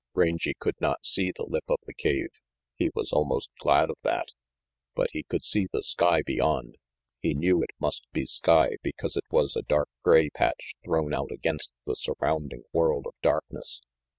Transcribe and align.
Rangy 0.15 0.55
could 0.55 0.81
not 0.81 1.05
see 1.05 1.31
the 1.31 1.43
lip 1.45 1.65
of 1.69 1.77
the 1.85 1.93
cave. 1.93 2.29
He 2.75 2.89
was 2.95 3.11
almost 3.11 3.51
glad 3.59 3.91
of 3.91 3.97
that. 4.01 4.29
But 4.95 5.09
he 5.11 5.21
could 5.21 5.45
see 5.45 5.67
the 5.71 5.83
sky 5.83 6.23
beyond. 6.25 6.77
He 7.19 7.35
knew 7.35 7.61
it 7.61 7.69
must 7.79 8.11
be 8.11 8.25
sky, 8.25 8.77
because 8.81 9.15
it 9.15 9.25
was 9.29 9.55
a 9.55 9.61
dark 9.61 9.89
gray 10.01 10.31
patch 10.31 10.73
thrown 10.83 11.13
out 11.13 11.29
against 11.31 11.69
the 11.85 11.93
surrounding 11.93 12.63
world 12.73 13.05
of 13.05 13.13
darkness. 13.21 13.83